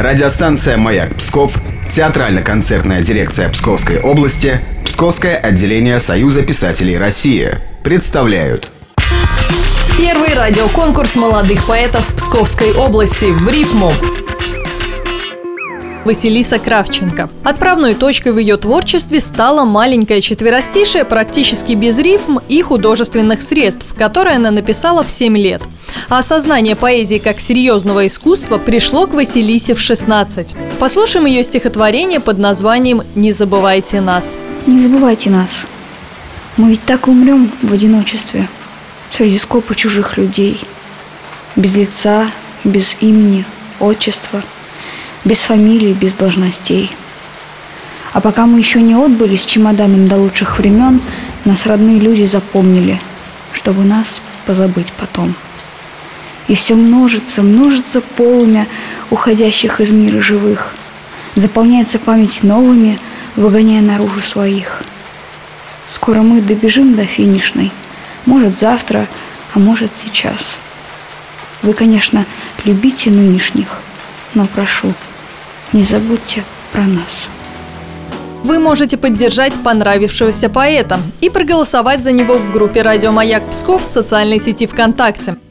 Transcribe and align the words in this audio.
Радиостанция 0.00 0.78
«Маяк 0.78 1.14
Псков», 1.16 1.52
театрально-концертная 1.90 3.02
дирекция 3.02 3.50
Псковской 3.50 4.00
области, 4.00 4.58
Псковское 4.82 5.36
отделение 5.36 5.98
Союза 5.98 6.42
писателей 6.42 6.96
России 6.96 7.50
представляют 7.84 8.70
Первый 9.98 10.32
радиоконкурс 10.32 11.16
молодых 11.16 11.66
поэтов 11.66 12.06
Псковской 12.16 12.72
области 12.72 13.26
в 13.26 13.46
рифму. 13.46 13.92
Василиса 16.06 16.58
Кравченко. 16.58 17.28
Отправной 17.44 17.94
точкой 17.94 18.32
в 18.32 18.38
ее 18.38 18.56
творчестве 18.56 19.20
стала 19.20 19.66
маленькая 19.66 20.22
четверостишая 20.22 21.04
практически 21.04 21.72
без 21.72 21.98
рифм 21.98 22.38
и 22.48 22.62
художественных 22.62 23.42
средств, 23.42 23.94
которое 23.98 24.36
она 24.36 24.50
написала 24.50 25.04
в 25.04 25.10
7 25.10 25.36
лет. 25.36 25.60
Осознание 26.08 26.76
поэзии 26.76 27.18
как 27.18 27.40
серьезного 27.40 28.06
искусства 28.06 28.58
пришло 28.58 29.06
к 29.06 29.14
Василисе 29.14 29.74
в 29.74 29.80
16. 29.80 30.54
Послушаем 30.78 31.26
ее 31.26 31.44
стихотворение 31.44 32.20
под 32.20 32.38
названием 32.38 33.02
«Не 33.14 33.32
забывайте 33.32 34.00
нас». 34.00 34.38
Не 34.66 34.78
забывайте 34.78 35.30
нас. 35.30 35.66
Мы 36.56 36.70
ведь 36.70 36.84
так 36.84 37.08
умрем 37.08 37.50
в 37.62 37.72
одиночестве, 37.72 38.48
среди 39.10 39.38
скопа 39.38 39.74
чужих 39.74 40.16
людей. 40.16 40.60
Без 41.56 41.76
лица, 41.76 42.30
без 42.64 42.96
имени, 43.00 43.44
отчества– 43.80 44.42
без 45.24 45.40
фамилий, 45.40 45.92
без 45.92 46.14
должностей. 46.14 46.90
А 48.12 48.20
пока 48.20 48.46
мы 48.46 48.58
еще 48.58 48.80
не 48.80 48.94
отбыли 48.94 49.36
с 49.36 49.44
чемоданом 49.44 50.08
до 50.08 50.16
лучших 50.16 50.58
времен, 50.58 51.00
нас 51.44 51.66
родные 51.66 51.98
люди 51.98 52.24
запомнили, 52.24 53.00
чтобы 53.52 53.84
нас 53.84 54.20
позабыть 54.46 54.92
потом. 54.92 55.34
И 56.50 56.56
все 56.56 56.74
множится, 56.74 57.42
множится 57.42 58.00
полумя 58.00 58.66
уходящих 59.08 59.80
из 59.80 59.92
мира 59.92 60.20
живых. 60.20 60.74
Заполняется 61.36 62.00
память 62.00 62.42
новыми, 62.42 62.98
выгоняя 63.36 63.80
наружу 63.80 64.18
своих. 64.18 64.82
Скоро 65.86 66.22
мы 66.22 66.40
добежим 66.40 66.96
до 66.96 67.06
финишной. 67.06 67.70
Может, 68.26 68.58
завтра, 68.58 69.06
а 69.54 69.60
может, 69.60 69.94
сейчас. 69.94 70.58
Вы, 71.62 71.72
конечно, 71.72 72.26
любите 72.64 73.10
нынешних, 73.10 73.68
но 74.34 74.48
прошу– 74.48 74.92
не 75.72 75.84
забудьте 75.84 76.42
про 76.72 76.82
нас. 76.82 77.28
Вы 78.42 78.58
можете 78.58 78.96
поддержать 78.96 79.54
понравившегося 79.62 80.48
поэта 80.48 80.98
и 81.20 81.30
проголосовать 81.30 82.02
за 82.02 82.10
него 82.10 82.38
в 82.38 82.50
группе 82.50 82.82
«Радио 82.82 83.12
Маяк 83.12 83.48
Псков» 83.52 83.82
в 83.82 83.84
социальной 83.84 84.40
сети 84.40 84.66
ВКонтакте– 84.66 85.36